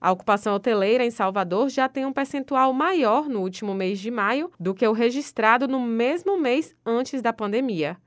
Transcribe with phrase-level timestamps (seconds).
[0.00, 4.50] A ocupação hoteleira em Salvador já tem um percentual maior no último mês de maio
[4.58, 7.98] do que o registrado no mesmo mês antes da pandemia.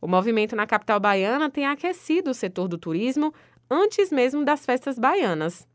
[0.00, 3.34] O movimento na capital baiana tem aquecido o setor do turismo
[3.70, 5.68] antes mesmo das festas baianas.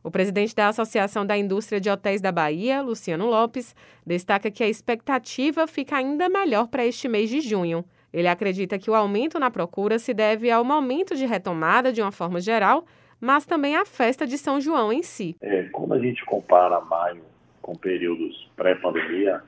[0.00, 3.74] O presidente da Associação da Indústria de Hotéis da Bahia, Luciano Lopes,
[4.06, 7.84] destaca que a expectativa fica ainda melhor para este mês de junho.
[8.12, 12.12] Ele acredita que o aumento na procura se deve ao momento de retomada de uma
[12.12, 12.86] forma geral
[13.20, 15.36] mas também a festa de São João em si.
[15.40, 17.22] É, quando a gente compara maio
[17.62, 19.42] com períodos pré-pandemia,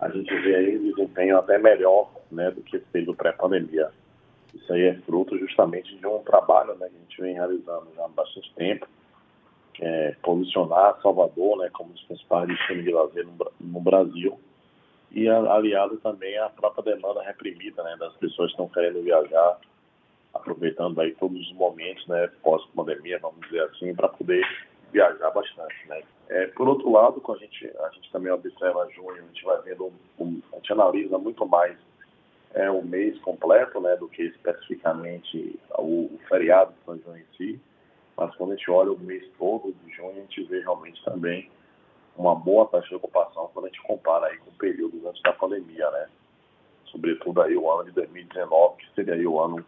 [0.00, 3.90] a gente vê aí um desempenho até melhor né, do que esse pré-pandemia.
[4.54, 8.04] Isso aí é fruto justamente de um trabalho né, que a gente vem realizando já
[8.04, 8.86] há bastante tempo,
[9.80, 14.38] é posicionar Salvador né, como um dos principais destinos de lazer no, no Brasil
[15.10, 19.58] e aliado também à própria demanda reprimida né, das pessoas que estão querendo viajar,
[20.44, 24.46] aproveitando aí todos os momentos, né, pós-pandemia, vamos dizer assim, para poder
[24.92, 26.02] viajar bastante, né.
[26.28, 29.60] É, por outro lado, quando a gente, a gente também observa junho, a gente vai
[29.62, 31.76] vendo, um, a gente analisa muito mais
[32.52, 37.24] é, o mês completo, né, do que especificamente o, o feriado de São João em
[37.36, 37.60] si,
[38.16, 41.50] mas quando a gente olha o mês todo de junho, a gente vê realmente também
[42.16, 45.90] uma boa taxa de ocupação quando a gente compara aí com períodos antes da pandemia,
[45.90, 46.08] né,
[46.86, 49.64] sobretudo aí o ano de 2019, que seria aí o ano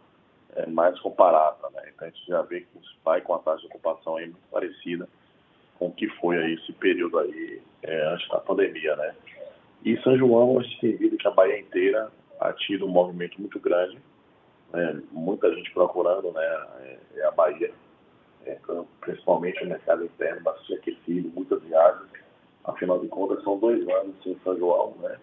[0.57, 1.83] é, mais comparada, né?
[1.93, 2.67] Então a gente já vê que
[3.05, 5.07] vai com a taxa de ocupação aí muito parecida
[5.77, 9.15] com o que foi aí esse período aí é, antes da pandemia, né?
[9.85, 13.39] E São João, a gente tem visto que a Bahia inteira ha tido um movimento
[13.39, 13.99] muito grande,
[14.73, 15.01] né?
[15.11, 16.43] muita gente procurando, né?
[16.79, 17.71] É, é a Bahia,
[18.45, 18.57] é,
[19.01, 22.09] principalmente o mercado interno bastante aquecido, muitas viagens.
[22.63, 25.17] Afinal de contas, são dois anos em São João, né?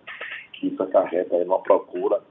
[0.53, 2.23] Que isso acarreta aí uma procura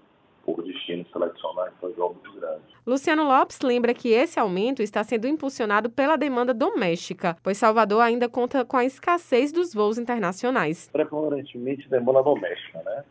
[0.45, 2.62] por destinos tradicionais foi jogo muito grande.
[2.85, 8.27] Luciano Lopes lembra que esse aumento está sendo impulsionado pela demanda doméstica, pois Salvador ainda
[8.27, 10.89] conta com a escassez dos voos internacionais.
[10.91, 13.05] Prevalentemente demanda doméstica, né?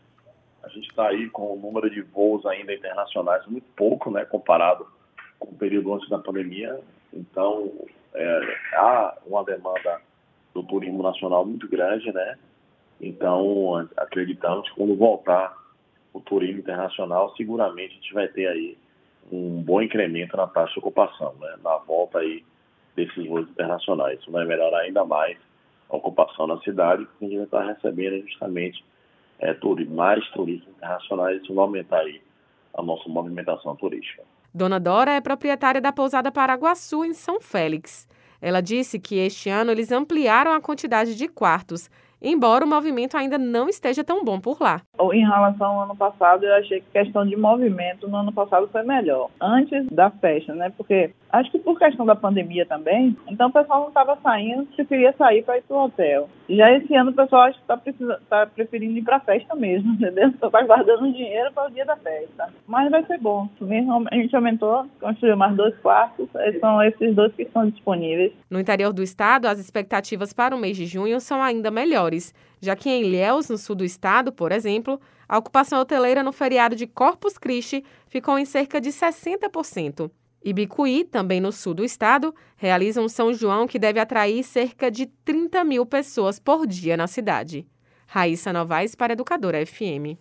[0.61, 4.85] A gente está aí com o número de voos ainda internacionais muito pouco, né, comparado
[5.39, 6.79] com o período antes da pandemia.
[7.11, 7.71] Então,
[8.13, 9.99] é, há uma demanda
[10.53, 12.37] do turismo nacional muito grande, né?
[13.01, 15.57] Então, acreditamos que quando voltar
[16.13, 18.77] o turismo internacional, seguramente a gente vai ter aí
[19.31, 21.55] um bom incremento na taxa de ocupação, né?
[21.63, 22.43] na volta aí
[22.95, 24.19] desses voos internacionais.
[24.19, 25.37] Isso vai melhorar ainda mais
[25.89, 28.83] a ocupação na cidade, porque a gente vai estar recebendo justamente
[29.39, 29.55] é,
[29.89, 32.21] mais turistas internacionais, isso vai aumentar aí
[32.73, 34.23] a nossa movimentação turística.
[34.53, 38.07] Dona Dora é proprietária da pousada Paraguaçu, em São Félix.
[38.41, 41.89] Ela disse que este ano eles ampliaram a quantidade de quartos
[42.23, 44.81] embora o movimento ainda não esteja tão bom por lá.
[45.13, 48.83] Em relação ao ano passado, eu achei que questão de movimento no ano passado foi
[48.83, 50.71] melhor, antes da festa, né?
[50.75, 55.13] Porque acho que por questão da pandemia também, então o pessoal não estava saindo, preferia
[55.17, 56.29] sair para ir para o hotel.
[56.49, 59.93] Já esse ano o pessoal acho que está tá preferindo ir para a festa mesmo,
[59.93, 60.33] entendeu?
[60.39, 62.53] Só está guardando dinheiro para o dia da festa.
[62.67, 63.49] Mas vai ser bom.
[64.11, 66.27] A gente aumentou, construiu mais dois quartos,
[66.59, 68.31] são esses dois que estão disponíveis.
[68.49, 72.12] No interior do estado, as expectativas para o mês de junho são ainda melhores
[72.61, 76.75] já que em Ilhéus, no sul do estado, por exemplo, a ocupação hoteleira no feriado
[76.75, 80.09] de Corpus Christi ficou em cerca de 60%.
[80.43, 85.05] Ibicuí, também no sul do estado, realiza um São João que deve atrair cerca de
[85.05, 87.65] 30 mil pessoas por dia na cidade.
[88.05, 90.19] Raíssa Novaes para Educadora FM.